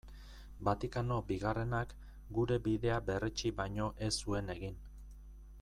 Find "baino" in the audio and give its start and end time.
3.63-3.93